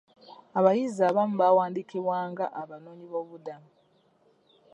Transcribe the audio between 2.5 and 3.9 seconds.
abanoonyiboobubudamu.